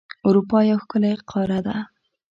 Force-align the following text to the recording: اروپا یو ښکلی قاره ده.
اروپا 0.27 0.59
یو 0.69 0.79
ښکلی 0.83 1.13
قاره 1.29 1.59
ده. 1.65 1.77